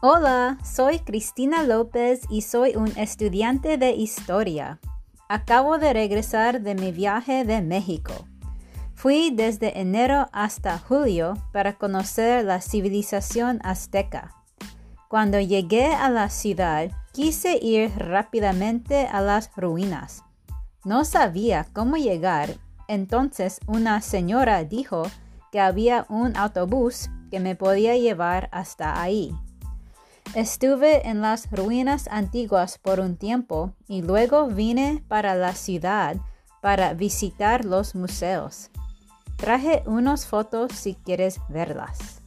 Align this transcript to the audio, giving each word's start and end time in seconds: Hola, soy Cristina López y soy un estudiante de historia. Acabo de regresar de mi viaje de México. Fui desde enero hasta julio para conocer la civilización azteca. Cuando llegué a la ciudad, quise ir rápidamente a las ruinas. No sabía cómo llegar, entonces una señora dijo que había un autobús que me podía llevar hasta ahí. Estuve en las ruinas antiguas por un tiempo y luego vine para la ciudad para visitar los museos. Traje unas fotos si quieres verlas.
Hola, 0.00 0.58
soy 0.62 1.00
Cristina 1.00 1.64
López 1.64 2.20
y 2.30 2.42
soy 2.42 2.76
un 2.76 2.86
estudiante 2.96 3.78
de 3.78 3.90
historia. 3.90 4.78
Acabo 5.28 5.78
de 5.78 5.92
regresar 5.92 6.60
de 6.60 6.76
mi 6.76 6.92
viaje 6.92 7.44
de 7.44 7.62
México. 7.62 8.12
Fui 8.94 9.32
desde 9.34 9.80
enero 9.80 10.28
hasta 10.32 10.78
julio 10.78 11.34
para 11.52 11.72
conocer 11.72 12.44
la 12.44 12.60
civilización 12.60 13.58
azteca. 13.64 14.36
Cuando 15.08 15.40
llegué 15.40 15.86
a 15.86 16.08
la 16.10 16.30
ciudad, 16.30 16.92
quise 17.10 17.58
ir 17.60 17.90
rápidamente 17.96 19.08
a 19.08 19.20
las 19.20 19.50
ruinas. 19.56 20.22
No 20.84 21.04
sabía 21.04 21.66
cómo 21.72 21.96
llegar, 21.96 22.50
entonces 22.86 23.58
una 23.66 24.00
señora 24.00 24.62
dijo 24.62 25.02
que 25.50 25.58
había 25.58 26.06
un 26.08 26.36
autobús 26.36 27.10
que 27.32 27.40
me 27.40 27.56
podía 27.56 27.96
llevar 27.96 28.48
hasta 28.52 29.02
ahí. 29.02 29.34
Estuve 30.34 31.08
en 31.08 31.22
las 31.22 31.50
ruinas 31.50 32.06
antiguas 32.10 32.78
por 32.78 33.00
un 33.00 33.16
tiempo 33.16 33.72
y 33.88 34.02
luego 34.02 34.48
vine 34.48 35.02
para 35.08 35.34
la 35.34 35.54
ciudad 35.54 36.16
para 36.60 36.92
visitar 36.92 37.64
los 37.64 37.94
museos. 37.94 38.70
Traje 39.36 39.82
unas 39.86 40.26
fotos 40.26 40.72
si 40.72 40.94
quieres 40.94 41.40
verlas. 41.48 42.20